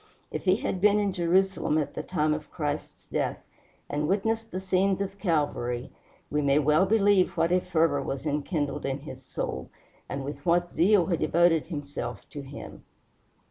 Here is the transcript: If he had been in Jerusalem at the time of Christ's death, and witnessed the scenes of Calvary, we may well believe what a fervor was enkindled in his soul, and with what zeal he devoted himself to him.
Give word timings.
If 0.31 0.45
he 0.45 0.55
had 0.55 0.81
been 0.81 0.97
in 0.97 1.13
Jerusalem 1.13 1.77
at 1.77 1.93
the 1.93 2.01
time 2.01 2.33
of 2.33 2.49
Christ's 2.49 3.05
death, 3.05 3.45
and 3.87 4.07
witnessed 4.07 4.49
the 4.49 4.59
scenes 4.59 4.99
of 4.99 5.19
Calvary, 5.19 5.91
we 6.31 6.41
may 6.41 6.57
well 6.57 6.87
believe 6.87 7.37
what 7.37 7.51
a 7.51 7.61
fervor 7.61 8.01
was 8.01 8.25
enkindled 8.25 8.83
in 8.87 9.01
his 9.01 9.21
soul, 9.23 9.69
and 10.09 10.23
with 10.25 10.43
what 10.43 10.73
zeal 10.73 11.05
he 11.05 11.17
devoted 11.17 11.67
himself 11.67 12.27
to 12.31 12.41
him. 12.41 12.83